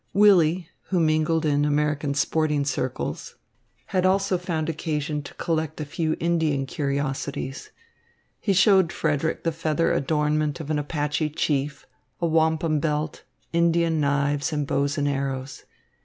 [0.13, 3.35] Willy, who mingled in American sporting circles,
[3.85, 7.69] had also found occasion to collect a few Indian curiosities.
[8.39, 11.85] He showed Frederick the feather adornment of an Apache chief,
[12.19, 13.21] a wampum belt,
[13.53, 15.65] Indian knives and bows and arrows.